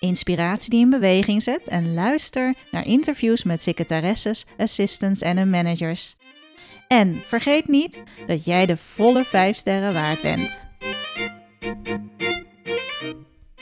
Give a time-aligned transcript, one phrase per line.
[0.00, 6.16] inspiratie die in beweging zet en luister naar interviews met secretaresses, assistants en hun managers.
[6.88, 10.66] En vergeet niet dat jij de volle 5 sterren waard bent.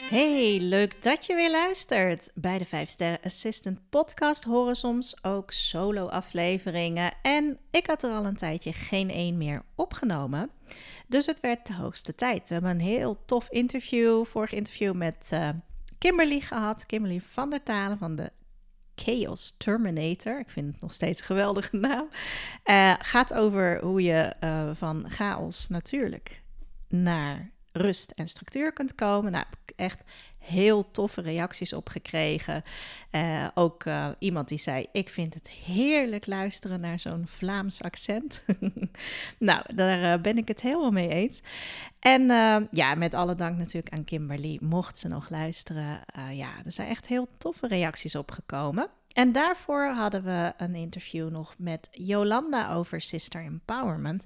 [0.09, 2.31] Hey, leuk dat je weer luistert.
[2.33, 7.13] Bij de 5 Sterren Assistant podcast horen soms ook solo-afleveringen.
[7.21, 10.49] En ik had er al een tijdje geen één meer opgenomen.
[11.07, 12.47] Dus het werd de hoogste tijd.
[12.47, 15.49] We hebben een heel tof interview, vorig interview met uh,
[15.97, 16.85] Kimberly gehad.
[16.85, 18.31] Kimberly van der Talen van de
[18.95, 20.39] Chaos Terminator.
[20.39, 22.09] Ik vind het nog steeds een geweldige naam.
[22.65, 26.41] Uh, gaat over hoe je uh, van chaos natuurlijk
[26.87, 29.31] naar rust en structuur kunt komen.
[29.31, 30.03] Nou, ik echt
[30.47, 32.63] heel toffe reacties op gekregen.
[33.11, 38.43] Uh, ook uh, iemand die zei: Ik vind het heerlijk luisteren naar zo'n Vlaams accent.
[39.39, 41.41] nou, daar uh, ben ik het helemaal mee eens.
[41.99, 42.27] En
[42.71, 45.99] ja, met alle dank natuurlijk aan Kimberly, mocht ze nog luisteren.
[46.31, 48.89] ja, er zijn echt heel toffe reacties opgekomen.
[49.17, 54.25] En daarvoor hadden we een interview nog met Jolanda over Sister Empowerment.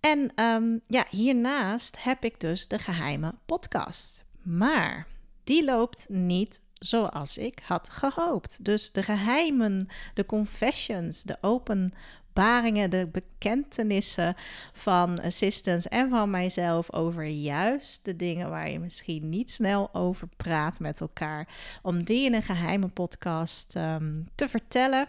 [0.00, 4.24] En um, ja, hiernaast heb ik dus de geheime podcast.
[4.42, 5.06] Maar
[5.44, 8.64] die loopt niet zoals ik had gehoopt.
[8.64, 14.36] Dus de geheimen, de confessions, de openbaringen, de bekentenissen
[14.72, 20.28] van assistants en van mijzelf over juist de dingen waar je misschien niet snel over
[20.36, 21.48] praat met elkaar,
[21.82, 25.08] om die in een geheime podcast um, te vertellen.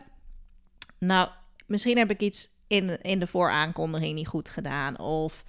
[0.97, 1.29] Nou,
[1.65, 4.99] misschien heb ik iets in, in de vooraankondiging niet goed gedaan.
[4.99, 5.43] Of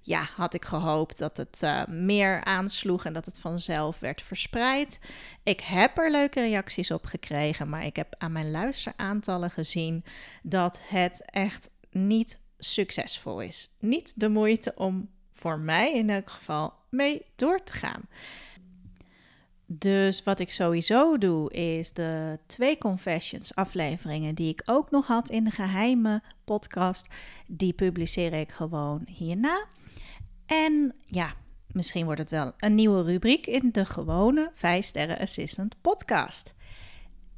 [0.00, 5.00] ja, had ik gehoopt dat het uh, meer aansloeg en dat het vanzelf werd verspreid.
[5.42, 10.04] Ik heb er leuke reacties op gekregen, maar ik heb aan mijn luisteraantallen gezien
[10.42, 13.70] dat het echt niet succesvol is.
[13.80, 18.02] Niet de moeite om voor mij in elk geval mee door te gaan.
[19.70, 25.28] Dus wat ik sowieso doe, is de twee confessions afleveringen die ik ook nog had
[25.30, 27.08] in de geheime podcast,
[27.46, 29.66] die publiceer ik gewoon hierna.
[30.48, 31.34] En ja,
[31.72, 36.54] misschien wordt het wel een nieuwe rubriek in de gewone 5 Sterren Assistant podcast.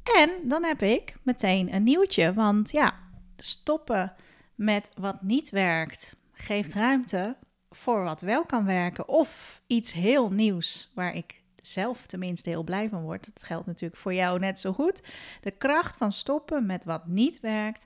[0.03, 2.93] En dan heb ik meteen een nieuwtje, want ja,
[3.37, 4.13] stoppen
[4.55, 7.37] met wat niet werkt geeft ruimte
[7.69, 12.89] voor wat wel kan werken of iets heel nieuws waar ik zelf tenminste heel blij
[12.89, 13.33] van word.
[13.33, 15.03] Dat geldt natuurlijk voor jou net zo goed.
[15.41, 17.85] De kracht van stoppen met wat niet werkt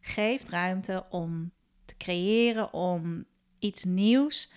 [0.00, 1.52] geeft ruimte om
[1.84, 3.24] te creëren, om
[3.60, 4.52] iets nieuws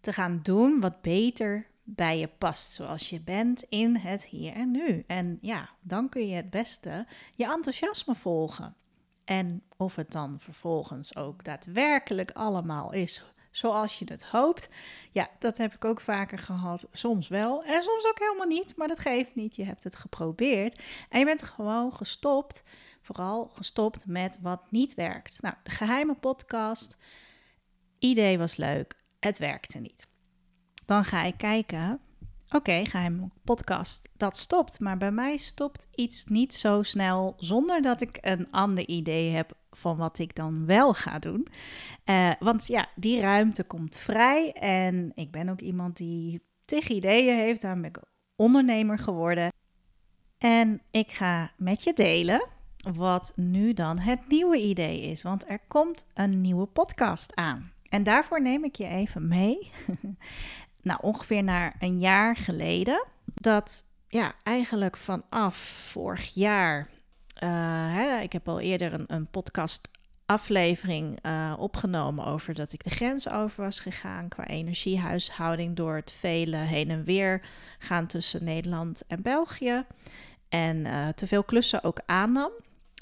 [0.00, 4.70] te gaan doen wat beter bij je past, zoals je bent in het hier en
[4.70, 5.04] nu.
[5.06, 8.74] En ja, dan kun je het beste je enthousiasme volgen.
[9.24, 14.68] En of het dan vervolgens ook daadwerkelijk allemaal is zoals je het hoopt.
[15.10, 16.88] Ja, dat heb ik ook vaker gehad.
[16.92, 18.76] Soms wel en soms ook helemaal niet.
[18.76, 19.56] Maar dat geeft niet.
[19.56, 20.82] Je hebt het geprobeerd.
[21.08, 22.62] En je bent gewoon gestopt.
[23.00, 25.42] Vooral gestopt met wat niet werkt.
[25.42, 26.98] Nou, de geheime podcast.
[27.98, 28.94] Idee was leuk.
[29.20, 30.06] Het werkte niet.
[30.84, 32.00] Dan ga ik kijken.
[32.46, 34.80] Oké, okay, geheime podcast, dat stopt.
[34.80, 39.52] Maar bij mij stopt iets niet zo snel zonder dat ik een ander idee heb
[39.70, 41.46] van wat ik dan wel ga doen.
[42.04, 44.52] Uh, want ja, die ruimte komt vrij.
[44.52, 47.60] En ik ben ook iemand die tig ideeën heeft.
[47.60, 48.02] Daarom ben ik
[48.36, 49.52] ondernemer geworden.
[50.38, 52.48] En ik ga met je delen
[52.94, 55.22] wat nu dan het nieuwe idee is.
[55.22, 57.72] Want er komt een nieuwe podcast aan.
[57.88, 59.70] En daarvoor neem ik je even mee.
[60.82, 63.06] nou, ongeveer naar een jaar geleden.
[63.24, 65.56] Dat ja, eigenlijk vanaf
[65.90, 66.88] vorig jaar
[67.42, 69.88] uh, hè, ik heb al eerder een, een podcast
[70.26, 76.12] aflevering uh, opgenomen over dat ik de grens over was gegaan qua energiehuishouding door het
[76.12, 77.40] vele heen en weer
[77.78, 79.84] gaan tussen Nederland en België.
[80.48, 82.50] En uh, te veel klussen ook aannam.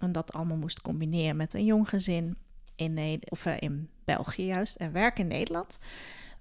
[0.00, 2.36] En dat allemaal moest combineren met een jong gezin
[2.76, 5.78] in, Nederland of, in België juist en werk in Nederland.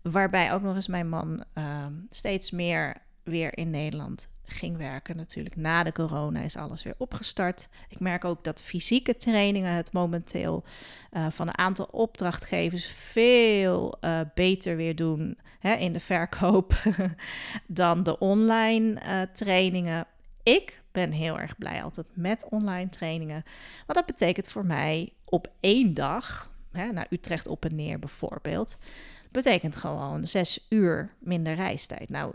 [0.02, 5.18] Waarbij ook nog eens mijn man ehm, steeds meer weer in Nederland ging werken.
[5.18, 7.68] Natuurlijk na de corona is alles weer opgestart.
[7.90, 10.64] Ik merk ook dat fysieke trainingen het momenteel
[11.12, 16.74] uh, van een aantal opdrachtgevers veel uh, beter weer doen hè, in de verkoop
[17.68, 20.08] dan de online uh, trainingen.
[20.44, 23.44] Ik ben heel erg blij altijd met online trainingen.
[23.86, 28.77] Want dat betekent voor mij op één dag, hè, naar Utrecht op en neer bijvoorbeeld,
[29.31, 32.10] betekent gewoon zes uur minder reistijd.
[32.10, 32.33] Nou,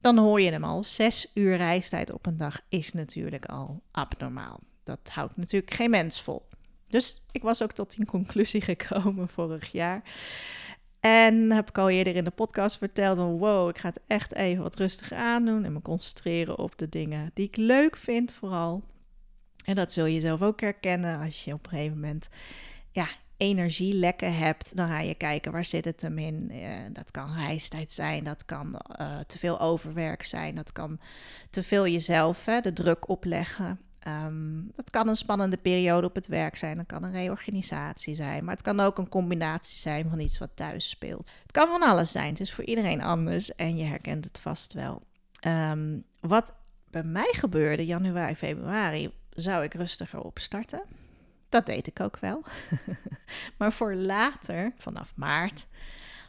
[0.00, 0.84] dan hoor je hem al.
[0.84, 4.60] Zes uur reistijd op een dag is natuurlijk al abnormaal.
[4.82, 6.48] Dat houdt natuurlijk geen mens vol.
[6.86, 10.02] Dus ik was ook tot die conclusie gekomen vorig jaar.
[11.00, 14.34] En heb ik al eerder in de podcast verteld van wow, ik ga het echt
[14.34, 18.82] even wat rustiger aandoen en me concentreren op de dingen die ik leuk vind vooral.
[19.64, 22.28] En dat zul je zelf ook herkennen als je op een gegeven moment
[22.90, 23.06] ja,
[23.40, 26.50] energielekken hebt, dan ga je kijken waar zit het hem in.
[26.52, 31.00] Uh, dat kan reistijd zijn, dat kan uh, te veel overwerk zijn, dat kan
[31.50, 33.80] te veel jezelf hè, de druk opleggen.
[34.26, 38.44] Um, dat kan een spannende periode op het werk zijn, dat kan een reorganisatie zijn,
[38.44, 41.30] maar het kan ook een combinatie zijn van iets wat thuis speelt.
[41.42, 44.72] Het kan van alles zijn, het is voor iedereen anders en je herkent het vast
[44.72, 45.02] wel.
[45.46, 46.52] Um, wat
[46.90, 50.82] bij mij gebeurde januari, februari, zou ik rustiger opstarten.
[51.50, 52.42] Dat deed ik ook wel.
[53.58, 55.66] maar voor later, vanaf maart,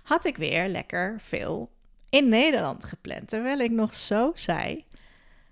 [0.03, 1.71] had ik weer lekker veel
[2.09, 3.27] in Nederland gepland.
[3.29, 4.85] Terwijl ik nog zo zei: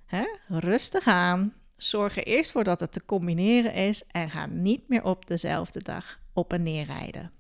[0.06, 1.54] hè, rustig aan.
[1.78, 5.82] Zorg er eerst voor dat het te combineren is en ga niet meer op dezelfde
[5.82, 7.32] dag op en neer rijden.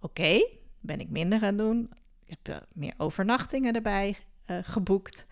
[0.00, 0.48] Oké,
[0.80, 1.90] ben ik minder gaan doen.
[2.24, 4.16] Ik heb uh, meer overnachtingen erbij
[4.46, 5.26] uh, geboekt.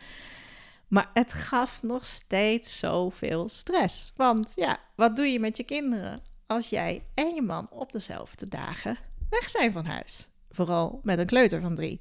[0.89, 4.13] Maar het gaf nog steeds zoveel stress.
[4.17, 8.49] Want ja, wat doe je met je kinderen als jij en je man op dezelfde
[8.49, 8.97] dagen
[9.31, 10.29] weg zijn van huis.
[10.51, 12.01] Vooral met een kleuter van drie.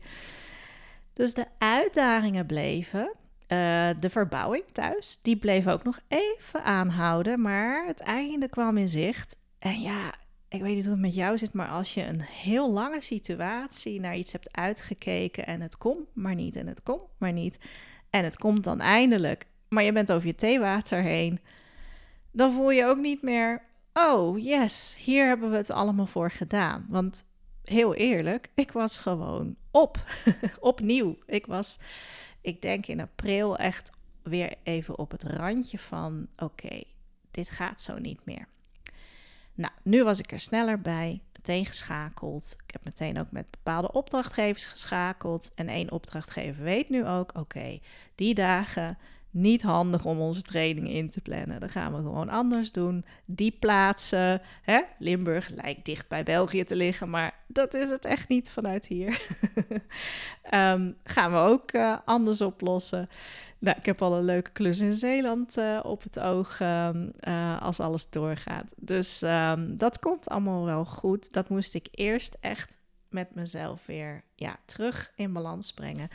[1.13, 3.11] Dus de uitdagingen bleven.
[3.47, 7.41] Uh, de verbouwing thuis, die bleef ook nog even aanhouden.
[7.41, 9.37] Maar het einde kwam in zicht.
[9.59, 10.13] En ja,
[10.55, 13.99] ik weet niet hoe het met jou zit, maar als je een heel lange situatie
[13.99, 17.57] naar iets hebt uitgekeken en het komt maar niet en het komt maar niet
[18.09, 21.39] en het komt dan eindelijk, maar je bent over je theewater heen,
[22.31, 23.61] dan voel je ook niet meer,
[23.99, 26.85] oh yes, hier hebben we het allemaal voor gedaan.
[26.89, 27.25] Want
[27.63, 29.97] heel eerlijk, ik was gewoon op,
[30.59, 31.17] opnieuw.
[31.25, 31.79] Ik was,
[32.41, 33.91] ik denk in april echt
[34.23, 36.83] weer even op het randje van, oké,
[37.31, 38.47] dit gaat zo niet meer.
[39.53, 42.55] Nou, nu was ik er sneller bij, meteen geschakeld.
[42.63, 45.51] Ik heb meteen ook met bepaalde opdrachtgevers geschakeld.
[45.55, 47.79] En één opdrachtgever weet nu ook, oké,
[48.15, 48.97] die dagen
[49.35, 51.59] niet handig om onze training in te plannen.
[51.59, 53.05] Dan gaan we gewoon anders doen.
[53.25, 54.41] Die plaatsen.
[54.61, 54.81] Hè?
[54.99, 59.21] Limburg lijkt dicht bij België te liggen, maar dat is het echt niet vanuit hier.
[60.51, 63.09] um, gaan we ook uh, anders oplossen.
[63.59, 67.61] Nou, ik heb al een leuke klus in Zeeland uh, op het oog um, uh,
[67.61, 68.73] als alles doorgaat.
[68.77, 71.33] Dus um, dat komt allemaal wel goed.
[71.33, 72.77] Dat moest ik eerst echt
[73.09, 76.07] met mezelf weer ja, terug in balans brengen.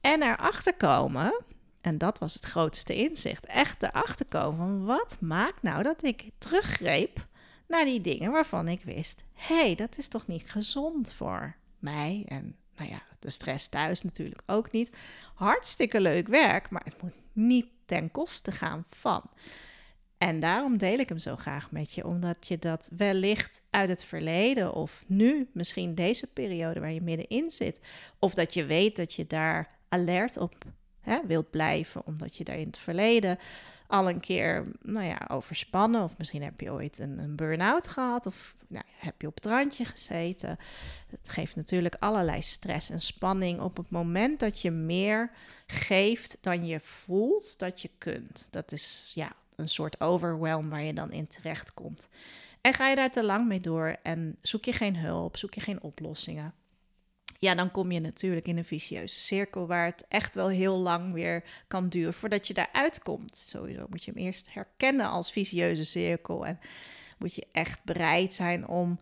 [0.00, 1.44] En erachter komen
[1.86, 3.46] en dat was het grootste inzicht.
[3.46, 7.26] Echt erachter komen van wat maakt nou dat ik teruggreep
[7.68, 12.24] naar die dingen waarvan ik wist: hé, hey, dat is toch niet gezond voor mij
[12.28, 14.90] en nou ja, de stress thuis natuurlijk ook niet.
[15.34, 19.30] Hartstikke leuk werk, maar het moet niet ten koste gaan van.
[20.18, 24.04] En daarom deel ik hem zo graag met je, omdat je dat wellicht uit het
[24.04, 27.80] verleden of nu, misschien deze periode waar je middenin zit,
[28.18, 30.54] of dat je weet dat je daar alert op
[31.06, 33.38] hè, wilt blijven, omdat je daar in het verleden
[33.86, 38.26] al een keer nou ja, overspannen, of misschien heb je ooit een, een burn-out gehad,
[38.26, 40.58] of nou, heb je op het randje gezeten.
[41.10, 45.30] Het geeft natuurlijk allerlei stress en spanning op het moment dat je meer
[45.66, 48.48] geeft dan je voelt dat je kunt.
[48.50, 52.08] Dat is ja, een soort overwhelm waar je dan in terecht komt.
[52.60, 55.60] En ga je daar te lang mee door en zoek je geen hulp, zoek je
[55.60, 56.54] geen oplossingen
[57.46, 61.12] ja, dan kom je natuurlijk in een vicieuze cirkel waar het echt wel heel lang
[61.12, 63.36] weer kan duren voordat je daaruit komt.
[63.36, 66.60] Sowieso moet je hem eerst herkennen als vicieuze cirkel en
[67.18, 68.98] moet je echt bereid zijn om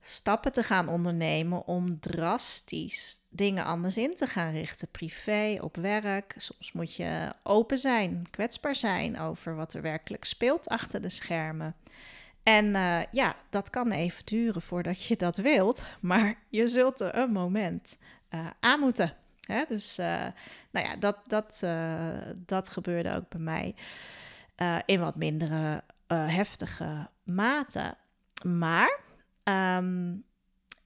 [0.00, 4.88] stappen te gaan ondernemen om drastisch dingen anders in te gaan richten.
[4.90, 6.34] Privé, op werk.
[6.36, 11.74] Soms moet je open zijn, kwetsbaar zijn over wat er werkelijk speelt achter de schermen.
[12.50, 17.14] En uh, ja, dat kan even duren voordat je dat wilt, maar je zult er
[17.14, 17.98] een moment
[18.30, 19.12] uh, aan moeten.
[19.40, 19.64] Hè?
[19.68, 20.06] Dus uh,
[20.70, 21.66] nou ja, dat, dat,
[22.46, 23.74] dat gebeurde ook bij mij
[24.86, 27.94] in wat mindere heftige mate.
[28.44, 28.98] Maar
[29.44, 30.24] um,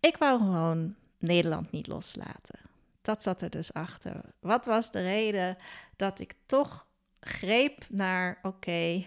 [0.00, 2.59] ik wou gewoon Nederland niet loslaten.
[3.02, 4.21] Dat zat er dus achter.
[4.40, 5.56] Wat was de reden
[5.97, 6.87] dat ik toch
[7.21, 9.06] greep naar: oké,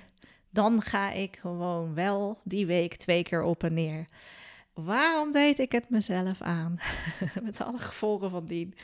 [0.58, 4.06] dan ga ik gewoon wel die week twee keer op en neer.
[4.74, 6.80] Waarom deed ik het mezelf aan?
[7.44, 8.76] Met alle gevolgen van dien.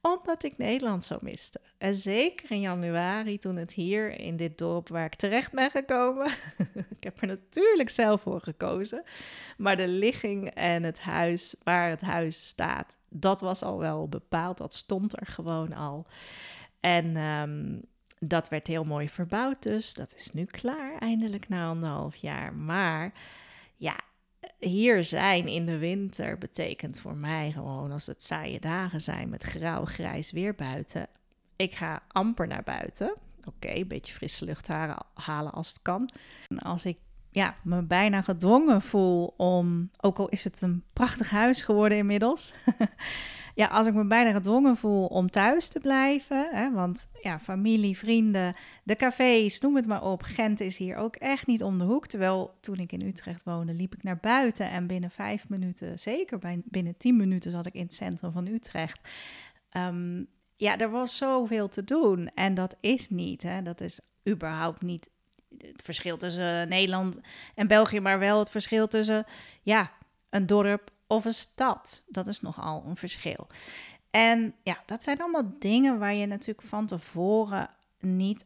[0.00, 1.60] Omdat ik Nederland zo miste.
[1.78, 6.26] En zeker in januari, toen het hier in dit dorp waar ik terecht ben gekomen.
[6.96, 9.02] ik heb er natuurlijk zelf voor gekozen.
[9.56, 14.58] Maar de ligging en het huis waar het huis staat, dat was al wel bepaald.
[14.58, 16.06] Dat stond er gewoon al.
[16.80, 17.82] En um,
[18.24, 19.94] dat werd heel mooi verbouwd dus.
[19.94, 22.54] Dat is nu klaar, eindelijk na anderhalf jaar.
[22.54, 23.12] Maar
[23.76, 23.96] ja,
[24.58, 29.42] hier zijn in de winter betekent voor mij gewoon als het saaie dagen zijn met
[29.42, 31.06] grauw grijs weer buiten.
[31.56, 33.14] Ik ga amper naar buiten.
[33.44, 34.68] Oké, een beetje frisse lucht
[35.14, 36.10] halen als het kan.
[36.48, 36.98] En als ik
[37.32, 42.54] ja, me bijna gedwongen voel om, ook al is het een prachtig huis geworden inmiddels,
[43.54, 47.98] ja, als ik me bijna gedwongen voel om thuis te blijven, hè, want ja, familie,
[47.98, 50.22] vrienden, de cafés, noem het maar op.
[50.22, 52.06] Gent is hier ook echt niet om de hoek.
[52.06, 56.62] Terwijl toen ik in Utrecht woonde, liep ik naar buiten en binnen vijf minuten, zeker
[56.64, 59.08] binnen tien minuten, zat ik in het centrum van Utrecht.
[59.76, 63.42] Um, ja, er was zoveel te doen en dat is niet.
[63.42, 63.62] Hè.
[63.62, 65.10] Dat is überhaupt niet
[65.58, 67.20] het verschil tussen Nederland
[67.54, 69.26] en België, maar wel het verschil tussen
[69.62, 69.92] ja,
[70.30, 72.04] een dorp of een stad.
[72.08, 73.46] Dat is nogal een verschil.
[74.10, 78.44] En ja, dat zijn allemaal dingen waar je natuurlijk van tevoren niet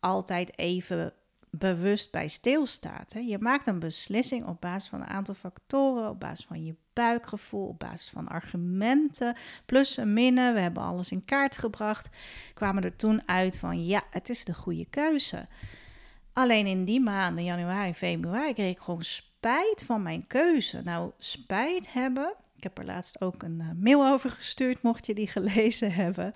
[0.00, 1.12] altijd even
[1.50, 3.12] bewust bij stilstaat.
[3.12, 3.20] Hè.
[3.20, 7.66] Je maakt een beslissing op basis van een aantal factoren, op basis van je buikgevoel,
[7.66, 9.36] op basis van argumenten,
[9.66, 10.54] plus en minnen.
[10.54, 12.08] We hebben alles in kaart gebracht.
[12.54, 15.46] Kwamen er toen uit van ja, het is de goede keuze.
[16.36, 20.82] Alleen in die maanden, januari, februari, kreeg ik gewoon spijt van mijn keuze.
[20.84, 22.34] Nou, spijt hebben.
[22.56, 26.32] Ik heb er laatst ook een uh, mail over gestuurd, mocht je die gelezen hebben.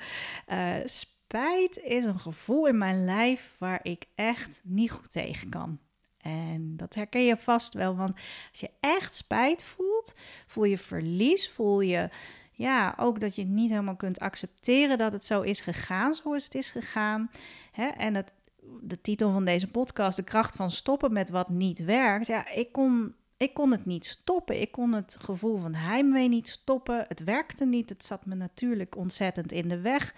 [0.49, 5.79] Uh, spijt is een gevoel in mijn lijf waar ik echt niet goed tegen kan.
[6.19, 8.13] En dat herken je vast wel, want
[8.51, 10.15] als je echt spijt voelt,
[10.47, 12.09] voel je verlies, voel je
[12.53, 16.55] ja, ook dat je niet helemaal kunt accepteren dat het zo is gegaan zoals het
[16.55, 17.31] is gegaan.
[17.73, 17.87] Hè?
[17.87, 18.33] En het
[18.81, 22.27] de titel van deze podcast, De kracht van stoppen met wat niet werkt.
[22.27, 24.61] Ja, ik kon, ik kon het niet stoppen.
[24.61, 27.05] Ik kon het gevoel van heimwee niet stoppen.
[27.09, 27.89] Het werkte niet.
[27.89, 30.15] Het zat me natuurlijk ontzettend in de weg.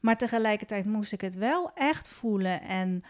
[0.00, 3.04] Maar tegelijkertijd moest ik het wel echt voelen en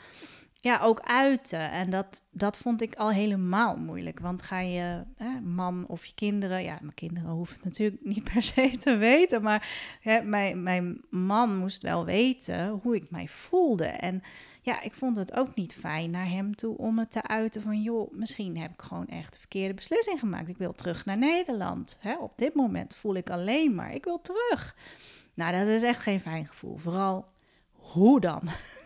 [0.65, 1.71] ja, ook uiten.
[1.71, 4.21] En dat, dat vond ik al helemaal moeilijk.
[4.21, 8.33] Want ga je hè, man of je kinderen, ja, mijn kinderen hoeven het natuurlijk niet
[8.33, 9.69] per se te weten, maar
[10.01, 13.87] hè, mijn, mijn man moest wel weten hoe ik mij voelde.
[13.87, 14.23] En
[14.65, 17.83] ja, ik vond het ook niet fijn naar hem toe om het te uiten van,
[17.83, 20.49] joh, misschien heb ik gewoon echt de verkeerde beslissing gemaakt.
[20.49, 21.99] Ik wil terug naar Nederland.
[22.01, 24.77] Hè, op dit moment voel ik alleen maar, ik wil terug.
[25.35, 26.77] Nou, dat is echt geen fijn gevoel.
[26.77, 27.27] Vooral,
[27.73, 28.41] hoe dan?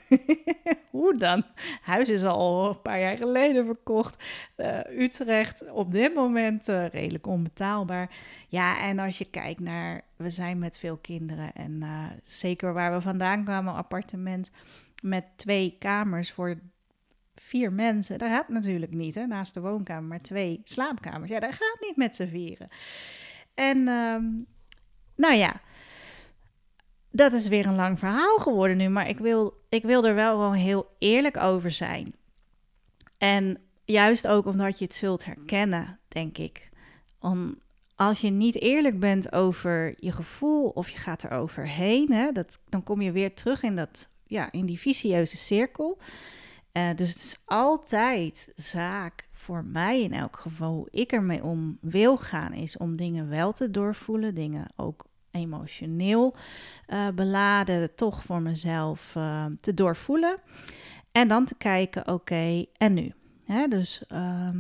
[0.91, 1.43] Hoe dan?
[1.83, 4.25] Huis is al een paar jaar geleden verkocht.
[4.57, 8.11] Uh, Utrecht op dit moment uh, redelijk onbetaalbaar.
[8.49, 12.93] Ja, en als je kijkt naar, we zijn met veel kinderen en uh, zeker waar
[12.93, 14.51] we vandaan kwamen, appartement
[15.03, 16.59] met twee kamers voor
[17.35, 18.19] vier mensen.
[18.19, 19.27] Dat gaat natuurlijk niet, hè?
[19.27, 21.31] naast de woonkamer, maar twee slaapkamers.
[21.31, 22.69] Ja, dat gaat niet met z'n vieren.
[23.55, 24.17] En uh,
[25.15, 25.61] nou ja,
[27.11, 30.33] dat is weer een lang verhaal geworden nu, maar ik wil, ik wil er wel
[30.33, 32.15] gewoon heel eerlijk over zijn.
[33.19, 36.69] En juist ook omdat je het zult herkennen, denk ik.
[37.21, 37.59] Om,
[37.95, 42.59] als je niet eerlijk bent over je gevoel of je gaat er overheen, hè, dat,
[42.69, 45.99] dan kom je weer terug in, dat, ja, in die vicieuze cirkel.
[46.73, 51.79] Uh, dus het is altijd zaak voor mij in elk geval hoe ik ermee om
[51.81, 56.35] wil gaan, is om dingen wel te doorvoelen, dingen ook emotioneel
[56.89, 60.41] uh, beladen toch voor mezelf uh, te doorvoelen.
[61.13, 63.13] En dan te kijken, oké, en nu?
[63.45, 64.51] Hè, dus ja,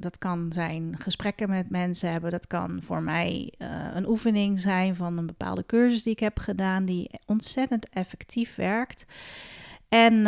[0.00, 2.30] dat kan zijn gesprekken met mensen hebben.
[2.30, 6.38] Dat kan voor mij uh, een oefening zijn van een bepaalde cursus die ik heb
[6.38, 9.06] gedaan, die ontzettend effectief werkt.
[9.88, 10.24] En uh,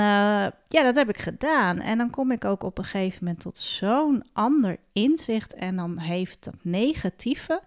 [0.69, 1.81] ja, dat heb ik gedaan.
[1.81, 5.55] En dan kom ik ook op een gegeven moment tot zo'n ander inzicht.
[5.55, 7.63] En dan heeft dat negatieve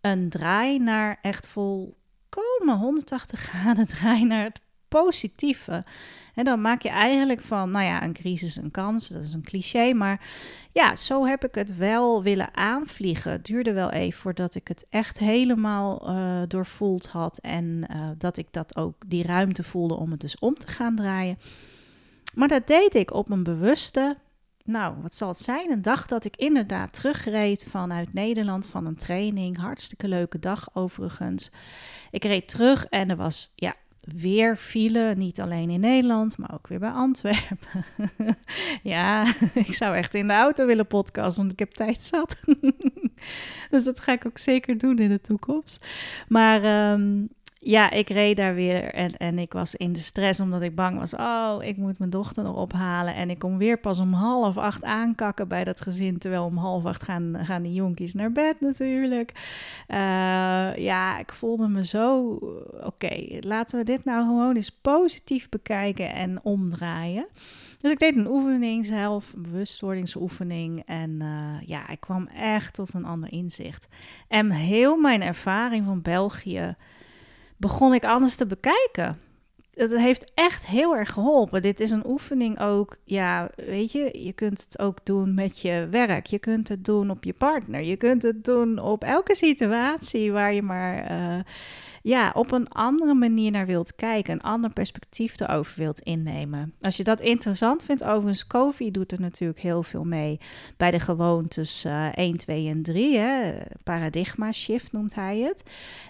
[0.00, 5.84] een draai naar echt volkomen 180 graden draai naar het positieve.
[6.34, 9.08] En dan maak je eigenlijk van, nou ja, een crisis een kans.
[9.08, 10.20] Dat is een cliché, maar
[10.72, 13.32] ja, zo heb ik het wel willen aanvliegen.
[13.32, 18.36] Het duurde wel even voordat ik het echt helemaal uh, doorvoeld had en uh, dat
[18.36, 21.38] ik dat ook die ruimte voelde om het dus om te gaan draaien.
[22.34, 24.16] Maar dat deed ik op een bewuste
[24.66, 25.70] nou, wat zal het zijn?
[25.70, 29.58] Een dag dat ik inderdaad terugreed vanuit Nederland van een training.
[29.58, 31.50] Hartstikke leuke dag overigens.
[32.10, 33.74] Ik reed terug en er was ja,
[34.14, 35.14] weer file.
[35.16, 37.84] Niet alleen in Nederland, maar ook weer bij Antwerpen.
[38.82, 42.36] ja, ik zou echt in de auto willen podcasten, want ik heb tijd zat.
[43.70, 45.86] dus dat ga ik ook zeker doen in de toekomst.
[46.28, 47.24] Maar ehm,
[47.66, 50.98] ja, ik reed daar weer en, en ik was in de stress omdat ik bang
[50.98, 51.14] was.
[51.14, 53.14] Oh, ik moet mijn dochter nog ophalen.
[53.14, 56.18] En ik kom weer pas om half acht aankakken bij dat gezin.
[56.18, 59.32] Terwijl om half acht gaan, gaan die jonkies naar bed natuurlijk.
[59.88, 62.28] Uh, ja, ik voelde me zo...
[62.84, 67.26] Oké, laten we dit nou gewoon eens positief bekijken en omdraaien.
[67.78, 70.82] Dus ik deed een oefening zelf, een bewustwordingsoefening.
[70.86, 73.88] En uh, ja, ik kwam echt tot een ander inzicht.
[74.28, 76.76] En heel mijn ervaring van België
[77.56, 79.18] begon ik anders te bekijken.
[79.76, 81.62] Het heeft echt heel erg geholpen.
[81.62, 82.96] Dit is een oefening ook.
[83.04, 86.26] Ja, weet je, je kunt het ook doen met je werk.
[86.26, 87.82] Je kunt het doen op je partner.
[87.82, 91.10] Je kunt het doen op elke situatie waar je maar.
[91.10, 91.38] Uh,
[92.06, 96.74] ja, op een andere manier naar wilt kijken, een ander perspectief erover wilt innemen.
[96.80, 100.40] Als je dat interessant vindt, overigens, Kofi doet er natuurlijk heel veel mee
[100.76, 103.16] bij de gewoontes uh, 1, 2 en 3.
[103.16, 103.54] Hè.
[103.82, 105.62] Paradigma shift noemt hij het.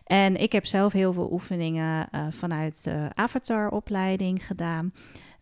[0.05, 4.93] En ik heb zelf heel veel oefeningen uh, vanuit de Avatar-opleiding gedaan.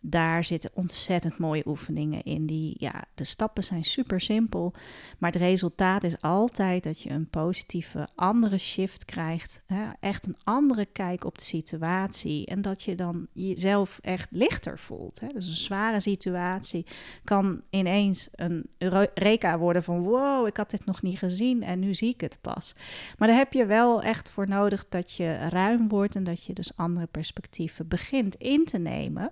[0.07, 2.45] Daar zitten ontzettend mooie oefeningen in.
[2.45, 4.73] Die, ja, de stappen zijn super simpel.
[5.17, 9.61] Maar het resultaat is altijd dat je een positieve, andere shift krijgt.
[9.65, 9.89] Hè?
[9.99, 12.45] Echt een andere kijk op de situatie.
[12.45, 15.19] En dat je dan jezelf echt lichter voelt.
[15.19, 15.27] Hè?
[15.27, 16.85] Dus een zware situatie
[17.23, 18.69] kan ineens een
[19.13, 22.37] reka worden van: wow, ik had dit nog niet gezien en nu zie ik het
[22.41, 22.75] pas.
[23.17, 26.53] Maar daar heb je wel echt voor nodig dat je ruim wordt en dat je
[26.53, 29.31] dus andere perspectieven begint in te nemen.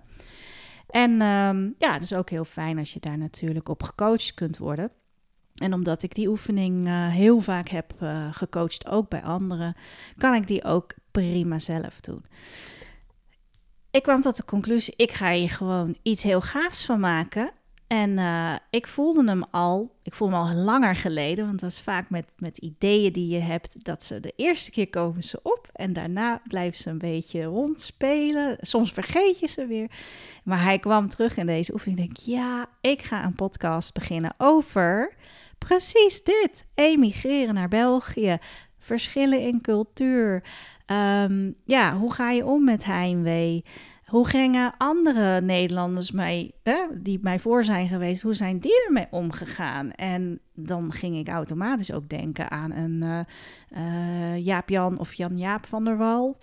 [0.88, 4.58] En ehm, ja, het is ook heel fijn als je daar natuurlijk op gecoacht kunt
[4.58, 4.92] worden.
[5.54, 9.76] En omdat ik die oefening uh, heel vaak heb uh, gecoacht, ook bij anderen,
[10.18, 12.26] kan ik die ook prima zelf doen.
[13.92, 17.52] Ik kwam tot de conclusie, ik ga hier gewoon iets heel gaafs van maken.
[17.94, 21.82] En uh, ik voelde hem al, ik voelde hem al langer geleden, want dat is
[21.82, 25.70] vaak met, met ideeën die je hebt, dat ze de eerste keer komen ze op
[25.74, 28.58] en daarna blijven ze een beetje rondspelen.
[28.62, 29.92] Soms vergeet je ze weer.
[30.44, 32.00] Maar hij kwam terug in deze oefening.
[32.00, 35.14] Ik denk, ja, ik ga een podcast beginnen over
[35.58, 36.66] precies dit.
[36.74, 38.38] Emigreren naar België,
[38.78, 40.44] verschillen in cultuur.
[40.88, 43.64] Um, ja, hoe ga je om met heimwee?
[44.14, 46.52] Hoe gingen andere Nederlanders mij,
[46.94, 49.92] die mij voor zijn geweest, hoe zijn die ermee omgegaan?
[49.92, 53.20] En dan ging ik automatisch ook denken aan een uh,
[53.78, 56.38] uh, Jaap-Jan of Jan-Jaap van der Wal,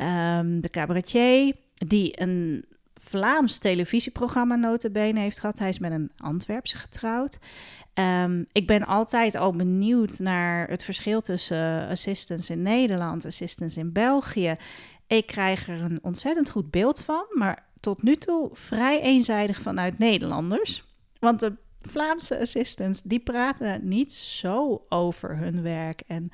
[0.00, 5.58] um, de cabaretier, die een Vlaams televisieprogramma notabene heeft gehad.
[5.58, 7.38] Hij is met een Antwerpse getrouwd.
[7.98, 13.92] Um, ik ben altijd al benieuwd naar het verschil tussen assistants in Nederland, assistants in
[13.92, 14.56] België.
[15.06, 19.98] Ik krijg er een ontzettend goed beeld van, maar tot nu toe vrij eenzijdig vanuit
[19.98, 20.84] Nederlanders.
[21.20, 26.02] Want de Vlaamse assistants, die praten niet zo over hun werk.
[26.06, 26.30] En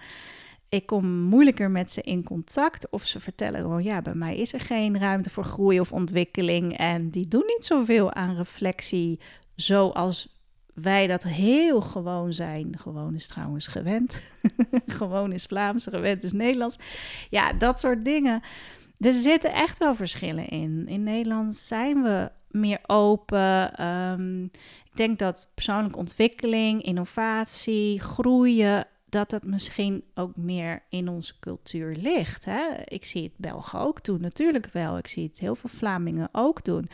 [0.68, 2.90] ik kom moeilijker met ze in contact.
[2.90, 6.77] Of ze vertellen gewoon, ja, bij mij is er geen ruimte voor groei of ontwikkeling.
[6.77, 9.20] En die doen niet zoveel aan reflectie
[9.55, 10.34] zoals
[10.75, 12.79] wij dat heel gewoon zijn.
[12.79, 14.21] Gewoon is trouwens gewend.
[14.87, 16.77] gewoon is Vlaams, gewend is Nederlands.
[17.31, 18.43] Ja, dat soort dingen.
[18.99, 20.85] Er zitten echt wel verschillen in.
[20.89, 23.85] In Nederland zijn we meer open.
[23.87, 24.45] Um,
[24.85, 31.97] ik denk dat persoonlijke ontwikkeling, innovatie, groeien, dat dat misschien ook meer in onze cultuur
[31.97, 32.45] ligt.
[32.45, 32.67] Hè?
[32.85, 34.99] Ik zie het Belgen ook doen, natuurlijk wel.
[34.99, 36.89] Ik zie het heel veel Vlamingen ook doen.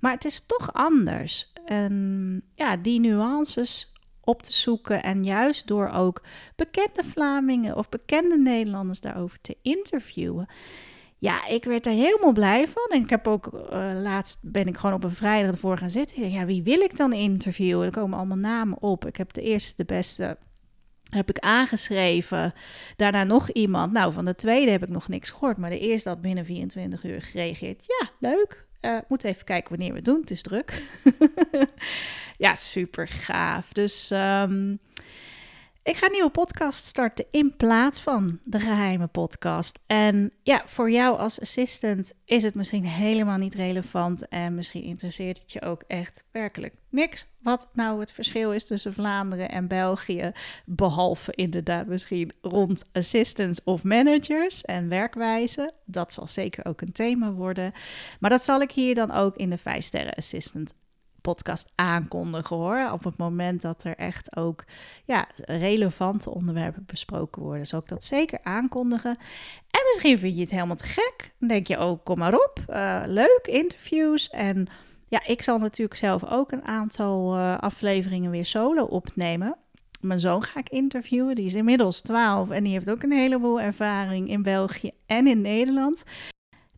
[0.00, 1.52] Maar het is toch anders.
[1.64, 6.22] En ja, die nuances op te zoeken en juist door ook
[6.56, 10.46] bekende Vlamingen of bekende Nederlanders daarover te interviewen.
[11.18, 12.96] Ja, ik werd er helemaal blij van.
[12.96, 16.30] En ik heb ook uh, laatst ben ik gewoon op een vrijdag ervoor gaan zitten.
[16.30, 17.84] Ja, wie wil ik dan interviewen?
[17.84, 19.06] Er komen allemaal namen op.
[19.06, 20.36] Ik heb de eerste, de beste
[21.10, 22.52] heb ik aangeschreven.
[22.96, 23.92] Daarna nog iemand.
[23.92, 25.56] Nou, van de tweede heb ik nog niks gehoord.
[25.56, 27.84] Maar de eerste had binnen 24 uur gereageerd.
[27.86, 28.63] Ja, leuk.
[28.84, 30.20] Uh, moet even kijken wanneer we het doen.
[30.20, 30.82] Het is druk.
[32.44, 33.72] ja, super gaaf.
[33.72, 34.78] Dus um,
[35.84, 39.78] ik ga een nieuwe podcast starten in plaats van de geheime podcast.
[39.86, 44.28] En ja, voor jou als assistant is het misschien helemaal niet relevant.
[44.28, 47.26] En misschien interesseert het je ook echt werkelijk niks.
[47.42, 50.32] Wat nou het verschil is tussen Vlaanderen en België.
[50.64, 55.72] Behalve inderdaad misschien rond assistants of managers en werkwijze.
[55.84, 57.72] Dat zal zeker ook een thema worden.
[58.20, 60.72] Maar dat zal ik hier dan ook in de 5 sterren assistant
[61.30, 62.90] podcast aankondigen hoor.
[62.92, 64.64] Op het moment dat er echt ook
[65.04, 69.10] ja, relevante onderwerpen besproken worden, zal ik dat zeker aankondigen.
[69.70, 71.32] En misschien vind je het helemaal te gek.
[71.38, 72.58] Dan denk je, oh, kom maar op.
[72.70, 74.30] Uh, leuk, interviews.
[74.30, 74.66] En
[75.08, 79.56] ja, ik zal natuurlijk zelf ook een aantal uh, afleveringen weer solo opnemen.
[80.00, 81.34] Mijn zoon ga ik interviewen.
[81.34, 85.40] Die is inmiddels 12 en die heeft ook een heleboel ervaring in België en in
[85.40, 86.02] Nederland.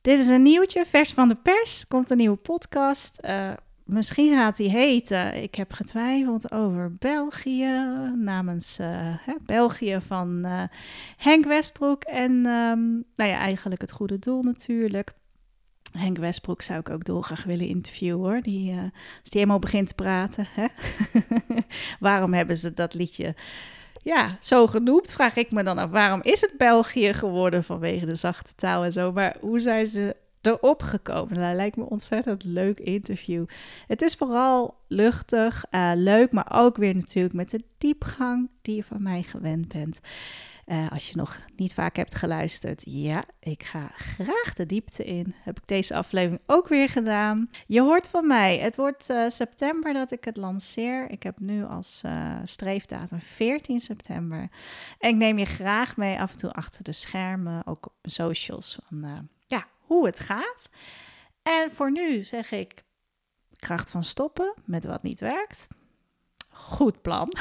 [0.00, 1.86] Dit is een nieuwtje, vers van de pers.
[1.88, 3.18] Komt een nieuwe podcast.
[3.24, 3.52] Uh,
[3.86, 5.42] misschien gaat die heten.
[5.42, 7.66] Ik heb getwijfeld over België.
[8.16, 10.62] Namens uh, hè, België van uh,
[11.16, 12.02] Henk Westbroek.
[12.02, 15.12] En um, nou ja, eigenlijk het goede doel natuurlijk.
[15.92, 18.40] Henk Westbroek zou ik ook dolgraag willen interviewen hoor.
[18.40, 20.48] Die, uh, als die helemaal begint te praten.
[20.50, 20.66] Hè?
[22.06, 23.34] Waarom hebben ze dat liedje
[24.02, 25.12] ja, zo genoemd?
[25.12, 25.90] Vraag ik me dan af.
[25.90, 29.12] Waarom is het België geworden vanwege de zachte taal en zo?
[29.12, 30.16] Maar hoe zijn ze
[30.46, 31.38] erop gekomen?
[31.38, 33.44] Nou, lijkt me een ontzettend leuk interview.
[33.86, 38.84] Het is vooral luchtig, uh, leuk, maar ook weer natuurlijk met de diepgang die je
[38.84, 40.00] van mij gewend bent.
[40.66, 45.34] Uh, als je nog niet vaak hebt geluisterd, ja, ik ga graag de diepte in.
[45.42, 47.50] Heb ik deze aflevering ook weer gedaan.
[47.66, 51.10] Je hoort van mij, het wordt uh, september dat ik het lanceer.
[51.10, 54.48] Ik heb nu als uh, streefdatum 14 september.
[54.98, 58.78] En ik neem je graag mee af en toe achter de schermen, ook op socials,
[58.88, 59.28] van
[59.86, 60.70] hoe het gaat.
[61.42, 62.84] En voor nu zeg ik
[63.56, 65.68] kracht van stoppen met wat niet werkt
[66.56, 67.32] goed plan.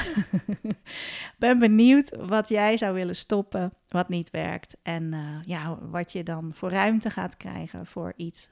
[1.38, 4.76] ben benieuwd wat jij zou willen stoppen, wat niet werkt.
[4.82, 8.50] En uh, ja, wat je dan voor ruimte gaat krijgen voor iets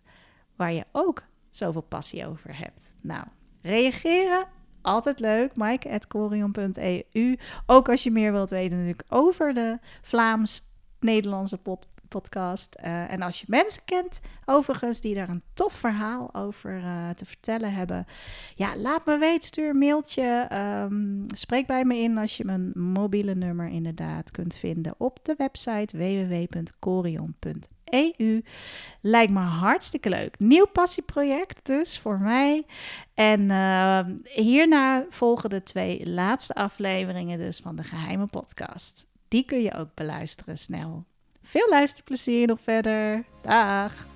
[0.57, 2.93] waar je ook zoveel passie over hebt.
[3.03, 3.25] Nou,
[3.63, 4.47] reageren.
[4.83, 7.39] Altijd leuk, mike.corion.eu.
[7.67, 12.77] Ook als je meer wilt weten natuurlijk over de Vlaams-Nederlandse pot podcast.
[12.85, 17.25] Uh, en als je mensen kent, overigens, die daar een tof verhaal over uh, te
[17.25, 18.07] vertellen hebben,
[18.55, 19.49] ja, laat me weten.
[19.49, 20.49] Stuur een mailtje.
[20.91, 25.35] Um, spreek bij me in als je mijn mobiele nummer inderdaad kunt vinden op de
[25.39, 27.23] website www.corion.eu.
[29.01, 30.39] Lijkt me hartstikke leuk.
[30.39, 32.67] Nieuw passieproject dus voor mij.
[33.15, 39.07] En uh, hierna volgen de twee laatste afleveringen dus van de geheime podcast.
[39.29, 41.05] Die kun je ook beluisteren snel.
[41.47, 43.25] Veel luisterplezier nog verder.
[43.43, 44.07] Dag.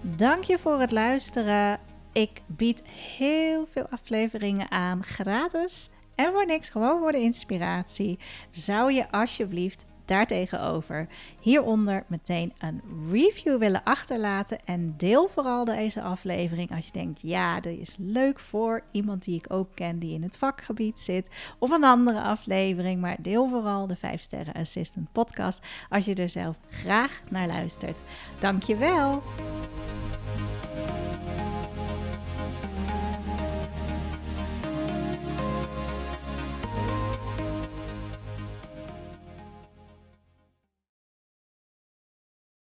[0.00, 1.80] Dank je voor het luisteren.
[2.12, 8.18] Ik bied heel veel afleveringen aan gratis en voor niks, gewoon voor de inspiratie.
[8.50, 11.06] Zou je alsjeblieft daartegenover
[11.40, 14.58] hieronder meteen een review willen achterlaten.
[14.64, 19.36] En deel vooral deze aflevering als je denkt: ja, dat is leuk voor iemand die
[19.36, 21.30] ik ook ken die in het vakgebied zit.
[21.58, 23.00] Of een andere aflevering.
[23.00, 27.98] Maar deel vooral de 5 Sterren Assistant podcast als je er zelf graag naar luistert.
[28.38, 29.22] Dankjewel.